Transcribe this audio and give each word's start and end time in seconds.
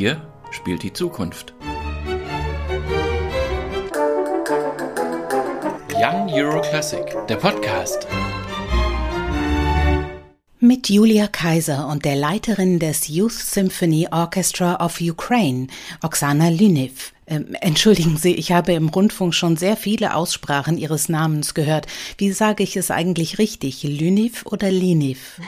Hier 0.00 0.22
spielt 0.50 0.82
die 0.82 0.94
Zukunft. 0.94 1.52
Young 5.92 6.30
Euro 6.32 6.62
Classic, 6.62 7.04
der 7.28 7.36
Podcast. 7.36 8.06
Mit 10.58 10.88
Julia 10.88 11.26
Kaiser 11.26 11.86
und 11.88 12.06
der 12.06 12.16
Leiterin 12.16 12.78
des 12.78 13.08
Youth 13.08 13.32
Symphony 13.32 14.08
Orchestra 14.10 14.82
of 14.82 15.02
Ukraine, 15.02 15.66
Oksana 16.02 16.48
Lyniv. 16.48 17.12
Ähm, 17.26 17.54
entschuldigen 17.60 18.16
Sie, 18.16 18.34
ich 18.34 18.52
habe 18.52 18.72
im 18.72 18.88
Rundfunk 18.88 19.34
schon 19.34 19.58
sehr 19.58 19.76
viele 19.76 20.14
Aussprachen 20.14 20.78
Ihres 20.78 21.10
Namens 21.10 21.52
gehört. 21.52 21.86
Wie 22.16 22.32
sage 22.32 22.62
ich 22.62 22.78
es 22.78 22.90
eigentlich 22.90 23.38
richtig? 23.38 23.82
Lyniv 23.82 24.46
oder 24.46 24.70
Liniv? 24.70 25.38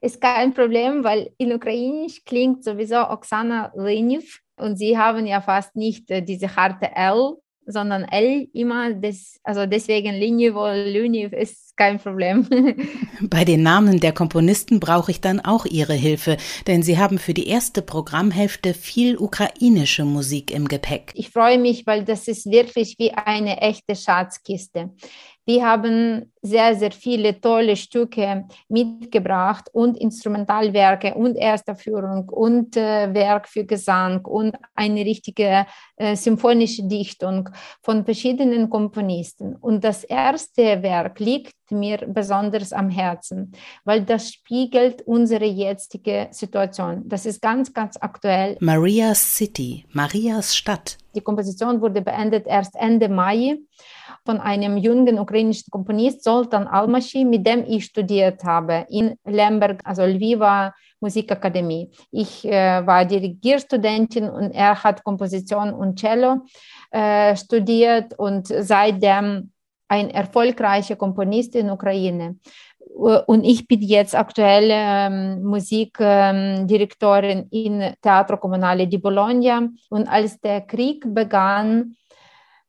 Ist 0.00 0.20
kein 0.20 0.52
Problem, 0.54 1.04
weil 1.04 1.30
in 1.38 1.52
Ukrainisch 1.52 2.24
klingt 2.24 2.64
sowieso 2.64 3.08
Oksana 3.08 3.72
Lyniv 3.74 4.40
und 4.56 4.76
Sie 4.76 4.96
haben 4.96 5.26
ja 5.26 5.40
fast 5.40 5.76
nicht 5.76 6.10
äh, 6.10 6.22
diese 6.22 6.54
harte 6.56 6.94
L 6.94 7.36
sondern 7.66 8.04
L 8.04 8.48
immer, 8.52 8.94
das, 8.94 9.40
also 9.42 9.66
deswegen 9.66 10.14
Linie 10.14 10.54
wohl 10.54 10.88
Lüniv 10.92 11.32
ist 11.32 11.65
kein 11.76 11.98
Problem. 11.98 12.46
Bei 13.20 13.44
den 13.44 13.62
Namen 13.62 14.00
der 14.00 14.12
Komponisten 14.12 14.80
brauche 14.80 15.10
ich 15.10 15.20
dann 15.20 15.40
auch 15.40 15.66
Ihre 15.66 15.94
Hilfe, 15.94 16.36
denn 16.66 16.82
Sie 16.82 16.98
haben 16.98 17.18
für 17.18 17.34
die 17.34 17.48
erste 17.48 17.82
Programmhälfte 17.82 18.74
viel 18.74 19.16
ukrainische 19.16 20.04
Musik 20.04 20.50
im 20.50 20.68
Gepäck. 20.68 21.12
Ich 21.14 21.30
freue 21.30 21.58
mich, 21.58 21.86
weil 21.86 22.04
das 22.04 22.28
ist 22.28 22.50
wirklich 22.50 22.96
wie 22.98 23.12
eine 23.12 23.60
echte 23.60 23.94
Schatzkiste. 23.94 24.90
Wir 25.48 25.64
haben 25.64 26.32
sehr, 26.42 26.74
sehr 26.74 26.90
viele 26.90 27.40
tolle 27.40 27.76
Stücke 27.76 28.48
mitgebracht 28.68 29.68
und 29.72 29.96
Instrumentalwerke 29.96 31.14
und 31.14 31.36
Ersterführung 31.36 32.28
und 32.30 32.76
äh, 32.76 33.14
Werk 33.14 33.46
für 33.48 33.64
Gesang 33.64 34.24
und 34.24 34.56
eine 34.74 35.04
richtige 35.04 35.66
äh, 35.98 36.16
symphonische 36.16 36.88
Dichtung 36.88 37.48
von 37.80 38.04
verschiedenen 38.04 38.68
Komponisten. 38.68 39.54
Und 39.54 39.84
das 39.84 40.02
erste 40.02 40.82
Werk 40.82 41.20
liegt 41.20 41.54
mir 41.70 41.98
besonders 42.06 42.72
am 42.72 42.90
Herzen, 42.90 43.52
weil 43.84 44.02
das 44.02 44.32
spiegelt 44.32 45.02
unsere 45.02 45.44
jetzige 45.44 46.28
Situation. 46.30 47.02
Das 47.06 47.26
ist 47.26 47.42
ganz, 47.42 47.72
ganz 47.72 47.96
aktuell. 48.00 48.56
Maria's 48.60 49.36
City, 49.36 49.84
Marias 49.92 50.56
Stadt. 50.56 50.98
Die 51.14 51.20
Komposition 51.20 51.80
wurde 51.80 52.02
beendet 52.02 52.46
erst 52.46 52.76
Ende 52.76 53.08
Mai 53.08 53.58
von 54.24 54.38
einem 54.40 54.76
jungen 54.76 55.18
ukrainischen 55.18 55.70
Komponist, 55.70 56.22
Zoltan 56.22 56.66
Almashi, 56.66 57.24
mit 57.24 57.46
dem 57.46 57.64
ich 57.66 57.86
studiert 57.86 58.44
habe 58.44 58.86
in 58.90 59.16
Lemberg, 59.24 59.80
also 59.84 60.02
Lviva 60.02 60.74
Musikakademie. 61.00 61.90
Ich 62.10 62.44
äh, 62.44 62.86
war 62.86 63.04
Dirigierstudentin 63.04 64.28
und 64.28 64.50
er 64.52 64.82
hat 64.82 65.04
Komposition 65.04 65.72
und 65.72 65.98
Cello 65.98 66.42
äh, 66.90 67.36
studiert 67.36 68.18
und 68.18 68.48
seitdem 68.48 69.52
ein 69.88 70.10
erfolgreicher 70.10 70.96
Komponist 70.96 71.54
in 71.54 71.70
Ukraine. 71.70 72.36
Und 73.26 73.44
ich 73.44 73.68
bin 73.68 73.82
jetzt 73.82 74.14
aktuell 74.14 74.68
ähm, 74.70 75.42
Musikdirektorin 75.42 77.38
ähm, 77.38 77.48
in 77.50 77.94
Teatro 78.00 78.38
Comunale 78.38 78.86
di 78.86 78.98
Bologna. 78.98 79.68
Und 79.90 80.08
als 80.08 80.40
der 80.40 80.62
Krieg 80.62 81.04
begann, 81.14 81.96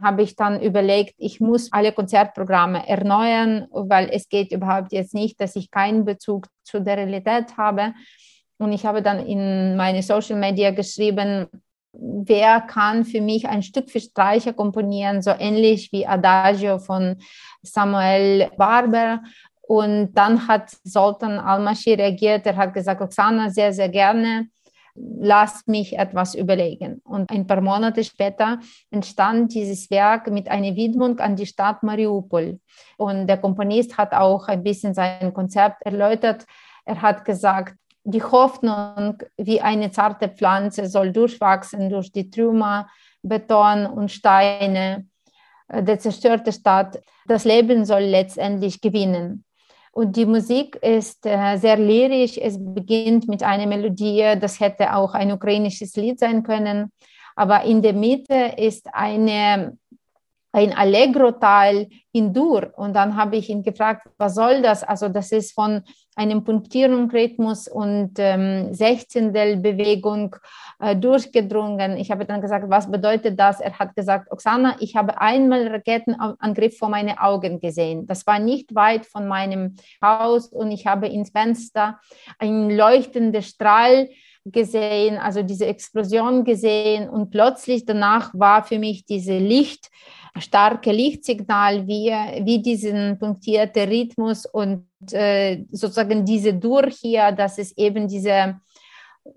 habe 0.02 0.22
ich 0.24 0.36
dann 0.36 0.62
überlegt, 0.62 1.16
ich 1.18 1.40
muss 1.40 1.72
alle 1.72 1.91
Konzertprogramme 1.91 2.88
erneuern, 2.88 3.68
weil 3.72 4.09
es 4.12 4.30
geht 4.30 4.52
überhaupt 4.52 4.91
jetzt 4.91 5.14
nicht, 5.14 5.40
dass 5.40 5.56
ich 5.56 5.72
keinen 5.72 6.06
Bezug 6.06 6.47
zu 6.64 6.81
der 6.81 6.97
Realität 6.97 7.58
habe. 7.58 7.94
Und 8.59 8.74
ich 8.74 8.86
habe 8.86 9.02
dann 9.02 9.25
in 9.25 9.75
meine 9.75 10.03
Social 10.03 10.38
Media 10.38 10.72
geschrieben, 10.72 11.47
wer 12.00 12.62
kann 12.62 13.06
für 13.06 13.22
mich 13.22 13.47
ein 13.47 13.63
Stück 13.63 13.90
für 13.90 14.00
Streicher 14.00 14.53
komponieren, 14.53 15.22
so 15.22 15.31
ähnlich 15.31 15.91
wie 15.91 16.06
Adagio 16.08 16.80
von 16.80 17.18
Samuel 17.62 18.50
Barber. 18.58 19.22
Und 19.62 20.13
dann 20.13 20.47
hat 20.47 20.72
Sultan 20.84 21.40
Almashi 21.40 21.94
reagiert, 21.94 22.46
er 22.46 22.56
hat 22.56 22.74
gesagt, 22.74 23.02
Oksana, 23.02 23.50
sehr, 23.50 23.74
sehr 23.74 23.90
gerne 23.90 24.47
lass 24.97 25.66
mich 25.68 25.97
etwas 25.97 26.35
überlegen. 26.35 27.02
Und 27.03 27.30
ein 27.30 27.47
paar 27.47 27.62
Monate 27.62 28.03
später 28.03 28.59
entstand 28.90 29.53
dieses 29.53 29.90
Werk 29.90 30.29
mit 30.31 30.50
einer 30.50 30.75
Widmung 30.75 31.19
an 31.19 31.35
die 31.35 31.46
Stadt 31.46 31.84
Mariupol. 31.84 32.59
Und 32.97 33.28
der 33.28 33.38
Komponist 33.38 33.97
hat 33.97 34.14
auch 34.14 34.47
ein 34.47 34.64
bisschen 34.64 34.94
sein 34.94 35.34
Konzept 35.34 35.84
erläutert. 35.84 36.46
Er 36.85 37.02
hat 37.02 37.25
gesagt, 37.25 37.75
die 38.07 38.23
Hoffnung 38.23 39.18
wie 39.35 39.59
eine 39.59 39.91
zarte 39.91 40.29
Pflanze 40.29 40.88
soll 40.88 41.12
durchwachsen 41.12 41.90
durch 41.90 42.09
die 42.12 42.29
Trümmer, 42.29 42.88
Beton 43.22 43.85
und 43.85 44.12
Steine 44.12 45.07
der 45.69 46.00
zerstörten 46.00 46.53
Stadt. 46.53 47.01
Das 47.28 47.44
Leben 47.44 47.84
soll 47.84 48.03
letztendlich 48.03 48.79
gewinnen. 48.79 49.44
Und 49.91 50.16
die 50.16 50.25
Musik 50.25 50.78
ist 50.78 51.25
äh, 51.25 51.57
sehr 51.57 51.78
lyrisch. 51.78 52.38
Es 52.38 52.57
beginnt 52.57 53.28
mit 53.28 53.44
einer 53.44 53.66
Melodie, 53.66 54.35
das 54.40 54.62
hätte 54.62 54.96
auch 54.96 55.13
ein 55.13 55.31
ukrainisches 55.31 55.96
Lied 55.97 56.19
sein 56.19 56.44
können. 56.44 56.94
Aber 57.35 57.63
in 57.63 57.81
der 57.81 57.94
Mitte 57.94 58.53
ist 58.57 58.88
eine 58.94 59.78
ein 60.52 60.74
Allegro-Teil 60.74 61.90
in 62.12 62.34
Dur. 62.34 62.74
Und 62.75 62.96
dann 62.96 63.16
habe 63.16 63.35
ich 63.35 63.50
ihn 63.50 63.63
gefragt, 63.63 64.08
was 64.18 64.35
soll 64.35 64.62
das? 64.62 64.84
Also 64.84 65.09
das 65.09 65.31
ist 65.31 65.53
von 65.53 65.84
einem 66.16 66.44
Punktierungsrhythmus 66.44 67.68
und 67.68 68.13
ähm, 68.18 68.74
Sechzehntelbewegung 68.74 70.35
äh, 70.80 70.96
durchgedrungen. 70.96 71.96
Ich 71.97 72.09
habe 72.09 72.25
dann 72.25 72.41
gesagt, 72.41 72.69
was 72.69 72.90
bedeutet 72.90 73.40
das? 73.40 73.59
Er 73.59 73.78
hat 73.78 73.96
gesagt, 73.96 74.31
Oksana, 74.31 74.78
ich 74.80 74.96
habe 74.96 75.22
einmal 75.22 75.68
Raketenangriff 75.68 76.78
vor 76.78 76.90
meinen 76.90 77.18
Augen 77.19 77.59
gesehen. 77.59 78.08
Das 78.08 78.25
war 78.25 78.40
nicht 78.40 78.74
weit 78.74 79.06
von 79.06 79.28
meinem 79.28 79.75
Haus 80.03 80.47
und 80.47 80.72
ich 80.72 80.88
habe 80.88 81.08
ins 81.08 81.29
Fenster 81.29 82.00
einen 82.40 82.75
leuchtenden 82.75 83.44
Strahl 83.44 84.09
gesehen, 84.52 85.18
also 85.18 85.44
diese 85.44 85.66
Explosion 85.66 86.44
gesehen 86.44 87.09
und 87.09 87.30
plötzlich 87.31 87.85
danach 87.85 88.34
war 88.34 88.63
für 88.63 88.80
mich 88.80 89.06
diese 89.06 89.38
Licht, 89.38 89.90
starke 90.40 90.91
Lichtsignal 90.91 91.88
wie, 91.88 92.12
wie 92.44 92.62
diesen 92.62 93.18
punktierten 93.18 93.90
Rhythmus 93.90 94.46
und 94.46 94.88
äh, 95.12 95.66
sozusagen 95.72 96.25
diese 96.25 96.53
Dur 96.53 96.88
hier, 96.90 97.31
das 97.31 97.58
ist 97.58 97.78
eben 97.78 98.08
diese 98.08 98.59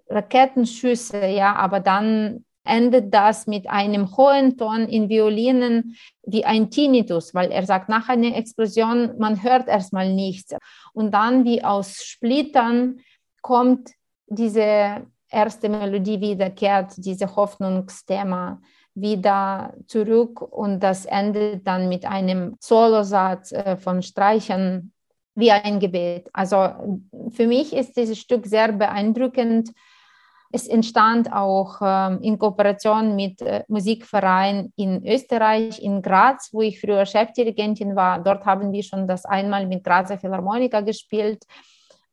Raketenschüsse, 0.09 1.27
ja, 1.27 1.55
aber 1.55 1.81
dann 1.81 2.45
endet 2.65 3.13
das 3.13 3.47
mit 3.47 3.69
einem 3.69 4.17
hohen 4.17 4.57
Ton 4.57 4.87
in 4.87 5.09
Violinen 5.09 5.97
wie 6.25 6.45
ein 6.45 6.71
Tinnitus, 6.71 7.35
weil 7.35 7.51
er 7.51 7.65
sagt, 7.67 7.89
nach 7.89 8.09
einer 8.09 8.37
Explosion, 8.37 9.19
man 9.19 9.43
hört 9.43 9.67
erstmal 9.67 10.13
nichts. 10.13 10.55
Und 10.93 11.13
dann 11.13 11.45
wie 11.45 11.65
aus 11.65 12.05
Splittern 12.05 13.01
kommt 13.43 13.91
diese 14.31 15.07
erste 15.29 15.69
Melodie 15.69 16.21
wiederkehrt, 16.21 16.93
diese 16.97 17.35
Hoffnungsthema 17.37 18.61
wieder 18.95 19.75
zurück 19.87 20.41
und 20.41 20.81
das 20.81 21.07
endet 21.07 21.67
dann 21.67 21.89
mit 21.89 22.05
einem 22.05 22.57
Solosatz 22.61 23.53
äh, 23.53 23.77
von 23.77 24.03
Streichern 24.03 24.93
wie 25.35 25.51
ein 25.51 25.79
Gebet. 25.79 26.29
Also 26.33 27.01
für 27.31 27.47
mich 27.47 27.73
ist 27.73 27.97
dieses 27.97 28.19
Stück 28.19 28.47
sehr 28.47 28.73
beeindruckend. 28.73 29.71
Es 30.53 30.67
entstand 30.67 31.33
auch 31.33 31.79
ähm, 31.81 32.19
in 32.23 32.37
Kooperation 32.37 33.15
mit 33.15 33.41
äh, 33.41 33.63
Musikvereinen 33.69 34.73
in 34.77 35.07
Österreich, 35.07 35.81
in 35.81 36.03
Graz, 36.03 36.51
wo 36.53 36.61
ich 36.63 36.81
früher 36.81 37.07
Chefdirigentin 37.07 37.95
war. 37.95 38.21
Dort 38.21 38.45
haben 38.45 38.73
wir 38.73 38.83
schon 38.83 39.07
das 39.07 39.25
einmal 39.25 39.69
mit 39.69 39.85
Grazer 39.85 40.19
Philharmoniker 40.19 40.83
gespielt. 40.83 41.45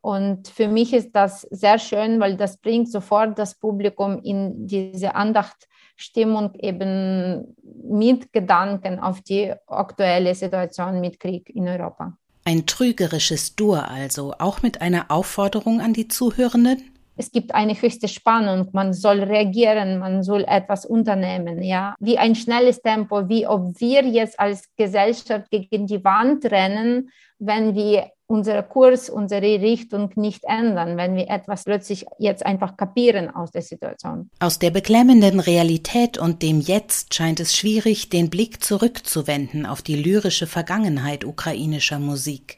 Und 0.01 0.47
für 0.47 0.67
mich 0.67 0.93
ist 0.93 1.11
das 1.11 1.41
sehr 1.51 1.79
schön, 1.79 2.19
weil 2.19 2.37
das 2.37 2.57
bringt 2.57 2.91
sofort 2.91 3.37
das 3.37 3.55
Publikum 3.55 4.21
in 4.23 4.67
diese 4.67 5.15
Andachtstimmung 5.15 6.53
eben 6.55 7.55
mit 7.83 8.31
Gedanken 8.31 8.99
auf 8.99 9.21
die 9.21 9.53
aktuelle 9.67 10.33
Situation 10.35 11.01
mit 11.01 11.19
Krieg 11.19 11.49
in 11.49 11.67
Europa. 11.67 12.13
Ein 12.45 12.65
trügerisches 12.65 13.55
Dur 13.55 13.89
also, 13.89 14.33
auch 14.39 14.61
mit 14.61 14.81
einer 14.81 15.11
Aufforderung 15.11 15.81
an 15.81 15.93
die 15.93 16.07
Zuhörenden? 16.07 16.97
es 17.17 17.31
gibt 17.31 17.53
eine 17.53 17.73
höchste 17.73 18.07
Spannung, 18.07 18.69
man 18.71 18.93
soll 18.93 19.23
reagieren, 19.23 19.97
man 19.97 20.23
soll 20.23 20.45
etwas 20.47 20.85
unternehmen, 20.85 21.63
ja, 21.63 21.95
wie 21.99 22.17
ein 22.17 22.35
schnelles 22.35 22.81
Tempo, 22.81 23.27
wie 23.27 23.47
ob 23.47 23.79
wir 23.79 24.05
jetzt 24.05 24.39
als 24.39 24.69
Gesellschaft 24.77 25.49
gegen 25.49 25.87
die 25.87 26.03
Wand 26.03 26.45
rennen, 26.45 27.09
wenn 27.39 27.75
wir 27.75 28.11
unseren 28.27 28.67
Kurs, 28.67 29.09
unsere 29.09 29.61
Richtung 29.61 30.11
nicht 30.15 30.43
ändern, 30.43 30.97
wenn 30.97 31.15
wir 31.15 31.29
etwas 31.29 31.63
plötzlich 31.63 32.05
jetzt 32.19 32.45
einfach 32.45 32.75
kapieren 32.75 33.29
aus 33.29 33.51
der 33.51 33.61
Situation. 33.61 34.29
Aus 34.39 34.59
der 34.59 34.69
beklemmenden 34.69 35.39
Realität 35.39 36.17
und 36.17 36.43
dem 36.43 36.59
Jetzt 36.59 37.13
scheint 37.13 37.39
es 37.39 37.55
schwierig, 37.55 38.09
den 38.09 38.29
Blick 38.29 38.63
zurückzuwenden 38.63 39.65
auf 39.65 39.81
die 39.81 39.95
lyrische 39.95 40.45
Vergangenheit 40.45 41.23
ukrainischer 41.23 41.99
Musik. 41.99 42.57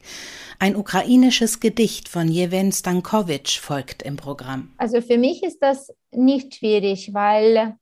Ein 0.57 0.75
ukrainisches 0.75 1.59
Gedicht 1.59 2.09
von 2.09 2.27
Jewen 2.27 2.71
Stankovic 2.71 3.49
folgt 3.61 4.01
im 4.01 4.17
Programm. 4.17 4.73
Also 4.77 5.01
für 5.01 5.17
mich 5.17 5.43
ist 5.43 5.59
das 5.59 5.93
nicht 6.11 6.55
schwierig, 6.55 7.13
weil 7.13 7.77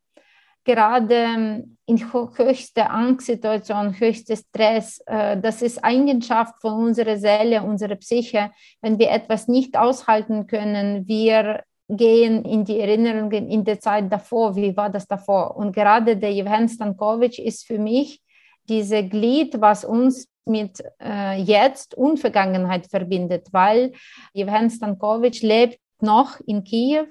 gerade 0.68 1.64
in 1.86 2.14
höchster 2.14 2.92
Angstsituation, 2.92 3.98
höchster 3.98 4.36
Stress, 4.36 5.02
äh, 5.06 5.38
das 5.38 5.62
ist 5.62 5.84
Eigenschaft 5.84 6.56
von 6.62 6.74
unserer 6.74 7.18
Seele, 7.18 7.64
unserer 7.64 7.96
Psyche. 7.96 8.52
Wenn 8.82 9.00
wir 9.00 9.10
etwas 9.10 9.48
nicht 9.48 9.78
aushalten 9.78 10.46
können, 10.46 11.08
wir 11.08 11.64
gehen 11.88 12.44
in 12.44 12.66
die 12.66 12.80
Erinnerungen 12.82 13.50
in 13.50 13.64
der 13.64 13.80
Zeit 13.80 14.12
davor, 14.12 14.58
wie 14.58 14.76
war 14.76 14.90
das 14.90 15.08
davor. 15.08 15.56
Und 15.56 15.74
gerade 15.74 16.18
der 16.18 16.34
Jevhen 16.34 16.68
Stankovic 16.68 17.40
ist 17.40 17.66
für 17.66 17.80
mich 17.80 18.22
diese 18.68 19.08
Glied, 19.08 19.62
was 19.62 19.86
uns 19.86 20.28
mit 20.46 20.84
äh, 21.02 21.42
Jetzt 21.42 21.96
und 21.96 22.20
Vergangenheit 22.20 22.88
verbindet, 22.88 23.48
weil 23.54 23.94
Jevhen 24.34 24.70
Stankovic 24.70 25.42
lebt 25.42 25.80
noch 26.02 26.42
in 26.46 26.66
Kiew, 26.66 27.06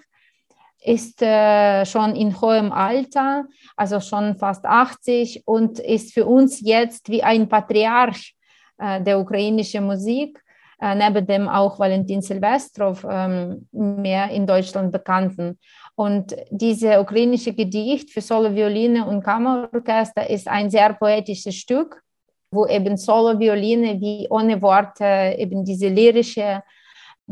ist 0.87 1.21
äh, 1.21 1.85
schon 1.85 2.15
in 2.15 2.41
hohem 2.41 2.71
Alter, 2.71 3.45
also 3.77 4.01
schon 4.01 4.37
fast 4.37 4.65
80 4.65 5.43
und 5.45 5.79
ist 5.81 6.15
für 6.15 6.27
uns 6.27 6.61
jetzt 6.61 7.09
wie 7.09 7.23
ein 7.23 7.49
Patriarch 7.49 8.35
äh, 8.79 9.03
der 9.03 9.19
ukrainischen 9.19 9.85
Musik 9.85 10.43
äh, 10.81 10.95
neben 10.95 11.27
dem 11.27 11.49
auch 11.49 11.79
Valentin 11.79 12.23
Silvestrov 12.23 13.05
ähm, 13.09 13.67
mehr 13.73 14.31
in 14.31 14.47
Deutschland 14.47 14.93
bekannten. 14.93 15.59
Und 15.95 16.37
diese 16.51 17.01
ukrainische 17.01 17.55
Gedicht 17.55 18.11
für 18.11 18.21
Solo-Violine 18.21 19.07
und 19.07 19.23
Kammerorchester 19.23 20.29
ist 20.29 20.47
ein 20.47 20.71
sehr 20.71 20.93
poetisches 20.93 21.55
Stück, 21.55 22.03
wo 22.51 22.67
eben 22.67 22.97
Solo-Violine 22.97 24.01
wie 24.01 24.27
ohne 24.29 24.61
Worte 24.61 25.35
eben 25.39 25.65
diese 25.65 25.89
lyrische, 25.89 26.63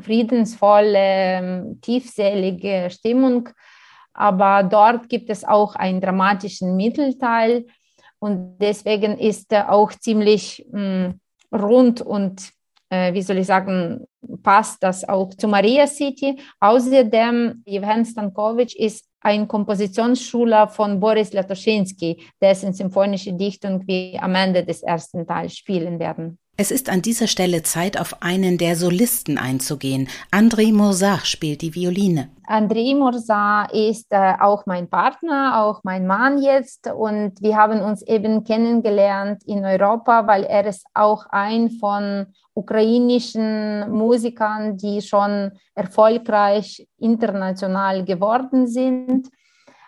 friedensvolle, 0.00 0.98
ähm, 0.98 1.78
tiefselige 1.80 2.88
Stimmung. 2.90 3.48
Aber 4.12 4.62
dort 4.62 5.08
gibt 5.08 5.30
es 5.30 5.44
auch 5.44 5.74
einen 5.74 6.00
dramatischen 6.00 6.76
Mittelteil 6.76 7.66
und 8.18 8.58
deswegen 8.58 9.18
ist 9.18 9.52
er 9.52 9.72
auch 9.72 9.92
ziemlich 9.92 10.66
mh, 10.70 11.08
mm, 11.08 11.20
rund 11.52 12.00
und 12.00 12.50
äh, 12.90 13.12
wie 13.12 13.22
soll 13.22 13.38
ich 13.38 13.46
sagen, 13.46 14.06
passt 14.42 14.82
das 14.82 15.06
auch 15.08 15.30
zu 15.34 15.48
Maria 15.48 15.86
City. 15.86 16.38
Außerdem, 16.60 17.62
Jewhen 17.66 18.04
Stankovic 18.04 18.74
ist 18.76 19.08
ein 19.20 19.48
Kompositionsschüler 19.48 20.68
von 20.68 21.00
Boris 21.00 21.32
Latoschinski, 21.32 22.22
dessen 22.40 22.72
symphonische 22.72 23.32
Dichtung 23.32 23.86
wir 23.86 24.22
am 24.22 24.34
Ende 24.34 24.64
des 24.64 24.82
ersten 24.82 25.26
Teils 25.26 25.56
spielen 25.56 25.98
werden. 25.98 26.38
Es 26.56 26.70
ist 26.70 26.88
an 26.88 27.02
dieser 27.02 27.26
Stelle 27.26 27.64
Zeit, 27.64 28.00
auf 28.00 28.22
einen 28.22 28.58
der 28.58 28.76
Solisten 28.76 29.38
einzugehen. 29.38 30.08
André 30.30 30.72
Morsat 30.72 31.26
spielt 31.26 31.62
die 31.62 31.74
Violine. 31.74 32.28
André 32.46 32.96
Morsat 32.96 33.72
ist 33.72 34.06
äh, 34.10 34.34
auch 34.38 34.64
mein 34.64 34.88
Partner, 34.88 35.64
auch 35.64 35.80
mein 35.82 36.06
Mann 36.06 36.40
jetzt. 36.40 36.86
Und 36.86 37.42
wir 37.42 37.56
haben 37.56 37.80
uns 37.80 38.02
eben 38.02 38.44
kennengelernt 38.44 39.42
in 39.46 39.64
Europa, 39.64 40.28
weil 40.28 40.44
er 40.44 40.66
ist 40.66 40.86
auch 40.94 41.26
ein 41.30 41.70
von 41.70 42.26
ukrainischen 42.54 43.90
Musikern, 43.90 44.76
die 44.76 45.02
schon 45.02 45.50
erfolgreich 45.74 46.86
international 47.00 48.04
geworden 48.04 48.68
sind. 48.68 49.28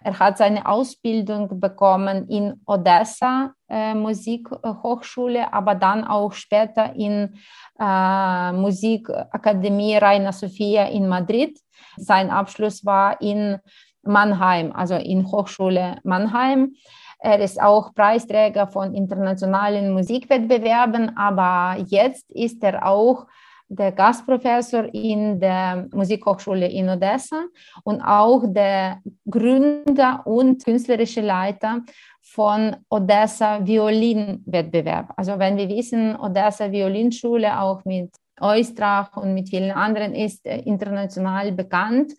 Er 0.02 0.18
hat 0.18 0.38
seine 0.38 0.66
Ausbildung 0.66 1.60
bekommen 1.60 2.28
in 2.28 2.60
Odessa 2.66 3.52
Musikhochschule, 3.94 5.52
aber 5.52 5.74
dann 5.74 6.04
auch 6.04 6.32
später 6.32 6.94
in 6.94 7.38
äh, 7.78 8.52
Musikakademie 8.52 9.96
Reina 9.96 10.32
Sofia 10.32 10.86
in 10.86 11.08
Madrid. 11.08 11.58
Sein 11.96 12.30
Abschluss 12.30 12.84
war 12.84 13.20
in 13.20 13.58
Mannheim, 14.02 14.72
also 14.72 14.94
in 14.94 15.30
Hochschule 15.30 15.98
Mannheim. 16.04 16.74
Er 17.18 17.40
ist 17.40 17.60
auch 17.60 17.94
Preisträger 17.94 18.68
von 18.68 18.94
internationalen 18.94 19.92
Musikwettbewerben, 19.92 21.16
aber 21.16 21.80
jetzt 21.88 22.30
ist 22.30 22.62
er 22.62 22.86
auch 22.86 23.26
der 23.68 23.90
Gastprofessor 23.92 24.94
in 24.94 25.40
der 25.40 25.88
Musikhochschule 25.92 26.68
in 26.68 26.88
Odessa 26.88 27.46
und 27.82 28.00
auch 28.00 28.44
der 28.46 29.00
Gründer 29.28 30.22
und 30.24 30.64
künstlerische 30.64 31.20
Leiter 31.20 31.82
von 32.26 32.76
Odessa 32.90 33.64
Violinwettbewerb. 33.64 35.12
Also 35.16 35.38
wenn 35.38 35.56
wir 35.56 35.68
wissen, 35.68 36.16
Odessa 36.16 36.70
Violinschule 36.70 37.60
auch 37.60 37.84
mit 37.84 38.10
Eustrach 38.40 39.16
und 39.16 39.32
mit 39.32 39.48
vielen 39.48 39.70
anderen 39.70 40.14
ist 40.14 40.44
äh, 40.44 40.58
international 40.60 41.52
bekannt. 41.52 42.12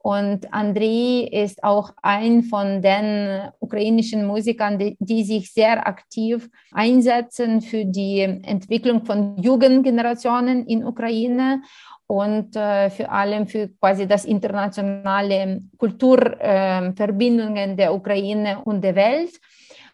Und 0.00 0.52
Andrei 0.52 1.28
ist 1.32 1.64
auch 1.64 1.92
ein 2.02 2.42
von 2.44 2.82
den 2.82 3.50
ukrainischen 3.58 4.26
Musikern, 4.26 4.78
die, 4.78 4.96
die, 5.00 5.24
sich 5.24 5.52
sehr 5.52 5.88
aktiv 5.88 6.48
einsetzen 6.70 7.60
für 7.62 7.84
die 7.84 8.20
Entwicklung 8.20 9.04
von 9.04 9.36
Jugendgenerationen 9.38 10.66
in 10.66 10.84
Ukraine 10.84 11.62
und 12.08 12.56
äh, 12.56 12.90
vor 12.90 13.12
allem 13.12 13.46
für 13.46 13.68
quasi 13.68 14.08
das 14.08 14.24
internationale 14.24 15.60
Kulturverbindungen 15.76 17.70
äh, 17.72 17.76
der 17.76 17.94
Ukraine 17.94 18.62
und 18.64 18.82
der 18.82 18.94
Welt. 18.96 19.38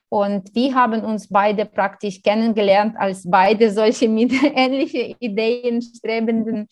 Und 0.09 0.55
wir 0.55 0.73
haben 0.77 1.03
uns 1.03 1.29
beide 1.29 1.67
praktisch 1.67 2.23
kennengelernt 2.23 2.95
als 2.97 3.29
beide 3.29 3.69
solche 3.73 4.09
mit 4.21 4.33
ähnliche 4.55 5.17
Ideen 5.19 5.83
strebenden 5.83 6.69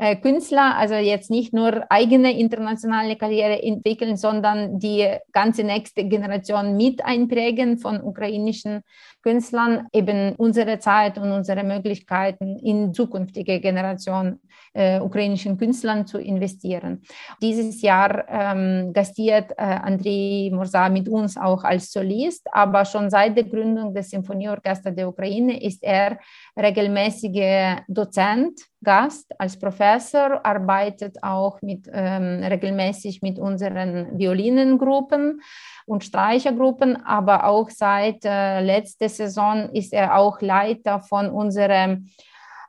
äh, 0.00 0.16
Künstler, 0.16 0.76
also 0.78 0.94
jetzt 0.94 1.30
nicht 1.30 1.52
nur 1.52 1.84
eigene 1.90 2.32
internationale 2.32 3.16
Karriere 3.16 3.62
entwickeln, 3.62 4.16
sondern 4.16 4.78
die 4.78 5.06
ganze 5.30 5.62
nächste 5.62 6.04
Generation 6.04 6.74
mit 6.74 7.04
einprägen 7.04 7.76
von 7.76 8.00
ukrainischen 8.00 8.80
Künstlern, 9.22 9.88
eben 9.92 10.34
unsere 10.36 10.78
Zeit 10.78 11.18
und 11.18 11.30
unsere 11.30 11.64
Möglichkeiten 11.64 12.58
in 12.60 12.94
zukünftige 12.94 13.60
Generationen 13.60 14.40
äh, 14.72 15.00
ukrainischen 15.00 15.58
Künstlern 15.58 16.06
zu 16.06 16.18
investieren. 16.18 17.02
Dieses 17.42 17.82
Jahr 17.82 18.24
ähm, 18.26 18.94
gastiert 18.94 19.50
äh, 19.50 19.56
Andrei 19.56 20.48
Morsa 20.50 20.88
mit 20.88 21.10
uns 21.10 21.36
auch 21.36 21.62
als 21.62 21.92
Solist, 21.92 22.46
aber 22.52 22.86
schon 22.86 23.10
seit 23.10 23.36
der 23.36 23.44
Gründung 23.44 23.92
des 23.92 24.08
Symphonieorchesters 24.08 24.94
der 24.94 25.08
Ukraine 25.08 25.62
ist 25.62 25.82
er 25.82 26.18
regelmäßiger 26.56 27.82
Dozent 27.86 28.69
Gast 28.82 29.32
als 29.38 29.58
Professor, 29.58 30.44
arbeitet 30.44 31.22
auch 31.22 31.60
mit, 31.60 31.88
ähm, 31.92 32.42
regelmäßig 32.42 33.20
mit 33.22 33.38
unseren 33.38 34.18
Violinengruppen 34.18 35.42
und 35.86 36.04
Streichergruppen, 36.04 37.04
aber 37.04 37.44
auch 37.44 37.68
seit 37.68 38.24
äh, 38.24 38.60
letzter 38.60 39.08
Saison 39.08 39.70
ist 39.70 39.92
er 39.92 40.16
auch 40.16 40.40
Leiter 40.40 41.00
von 41.00 41.28
unserem 41.28 42.08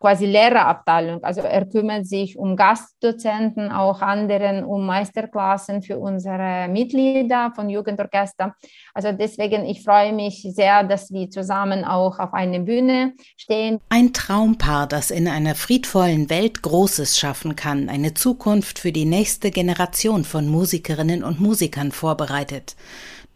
quasi 0.01 0.25
Lehrerabteilung. 0.25 1.23
Also 1.23 1.41
er 1.41 1.65
kümmert 1.65 2.05
sich 2.07 2.37
um 2.37 2.55
Gastdozenten, 2.55 3.71
auch 3.71 4.01
anderen 4.01 4.65
um 4.65 4.85
Meisterklassen 4.85 5.83
für 5.83 5.99
unsere 5.99 6.67
Mitglieder 6.67 7.53
von 7.55 7.69
Jugendorchester. 7.69 8.55
Also 8.93 9.11
deswegen, 9.11 9.63
ich 9.63 9.83
freue 9.83 10.11
mich 10.11 10.41
sehr, 10.53 10.83
dass 10.83 11.11
wir 11.11 11.29
zusammen 11.29 11.85
auch 11.85 12.19
auf 12.19 12.33
einer 12.33 12.59
Bühne 12.59 13.13
stehen. 13.37 13.79
Ein 13.89 14.11
Traumpaar, 14.11 14.87
das 14.87 15.11
in 15.11 15.27
einer 15.27 15.55
friedvollen 15.55 16.29
Welt 16.29 16.63
Großes 16.63 17.17
schaffen 17.17 17.55
kann, 17.55 17.87
eine 17.87 18.15
Zukunft 18.15 18.79
für 18.79 18.91
die 18.91 19.05
nächste 19.05 19.51
Generation 19.51 20.23
von 20.23 20.47
Musikerinnen 20.49 21.23
und 21.23 21.39
Musikern 21.39 21.91
vorbereitet. 21.91 22.75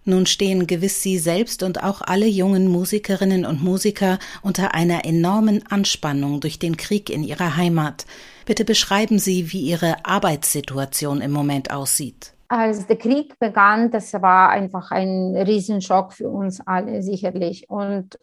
Nun 0.07 0.27
stehen 0.27 0.67
gewiss 0.67 1.01
Sie 1.01 1.17
selbst 1.17 1.63
und 1.63 1.83
auch 1.83 2.01
alle 2.01 2.27
jungen 2.27 2.67
Musikerinnen 2.67 3.43
und 3.43 3.63
Musiker 3.63 4.19
unter 4.43 4.75
einer 4.75 5.03
enormen 5.03 5.63
Anspannung 5.67 6.41
durch 6.41 6.59
den 6.59 6.77
Krieg 6.77 7.09
in 7.09 7.23
Ihrer 7.23 7.57
Heimat. 7.57 8.05
Bitte 8.45 8.65
beschreiben 8.65 9.17
Sie, 9.17 9.51
wie 9.51 9.61
Ihre 9.61 10.05
Arbeitssituation 10.05 11.21
im 11.21 11.31
Moment 11.31 11.71
aussieht. 11.71 12.33
Als 12.49 12.85
der 12.85 12.97
Krieg 12.97 13.39
begann, 13.39 13.89
das 13.89 14.13
war 14.13 14.49
einfach 14.49 14.91
ein 14.91 15.35
Riesenschock 15.35 16.13
für 16.13 16.29
uns 16.29 16.61
alle 16.67 17.01
sicherlich. 17.01 17.67
Und 17.67 18.19